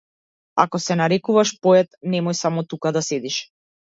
[0.63, 3.37] Ако се нарекуваш поет, немој само тука да седиш.